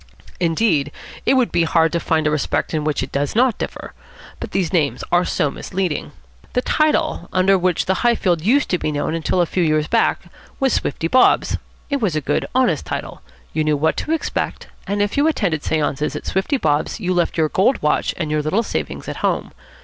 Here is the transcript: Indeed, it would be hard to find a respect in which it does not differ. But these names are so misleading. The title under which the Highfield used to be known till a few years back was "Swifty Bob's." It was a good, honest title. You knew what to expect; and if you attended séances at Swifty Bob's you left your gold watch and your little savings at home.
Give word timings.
Indeed, 0.39 0.91
it 1.27 1.35
would 1.35 1.51
be 1.51 1.61
hard 1.63 1.91
to 1.91 1.99
find 1.99 2.25
a 2.25 2.31
respect 2.31 2.73
in 2.73 2.83
which 2.83 3.03
it 3.03 3.11
does 3.11 3.35
not 3.35 3.59
differ. 3.59 3.93
But 4.39 4.49
these 4.49 4.73
names 4.73 5.03
are 5.11 5.23
so 5.25 5.51
misleading. 5.51 6.11
The 6.53 6.63
title 6.63 7.29
under 7.31 7.55
which 7.55 7.85
the 7.85 7.93
Highfield 8.01 8.41
used 8.41 8.67
to 8.69 8.79
be 8.79 8.91
known 8.91 9.21
till 9.21 9.41
a 9.41 9.45
few 9.45 9.61
years 9.61 9.85
back 9.87 10.21
was 10.59 10.73
"Swifty 10.73 11.07
Bob's." 11.07 11.57
It 11.91 12.01
was 12.01 12.15
a 12.15 12.19
good, 12.19 12.47
honest 12.55 12.83
title. 12.83 13.21
You 13.53 13.63
knew 13.63 13.77
what 13.77 13.95
to 13.97 14.11
expect; 14.11 14.65
and 14.87 15.03
if 15.03 15.17
you 15.17 15.27
attended 15.27 15.61
séances 15.61 16.15
at 16.15 16.25
Swifty 16.25 16.57
Bob's 16.57 16.99
you 16.99 17.13
left 17.13 17.37
your 17.37 17.49
gold 17.49 17.79
watch 17.83 18.15
and 18.17 18.31
your 18.31 18.41
little 18.41 18.63
savings 18.63 19.07
at 19.07 19.17
home. 19.17 19.51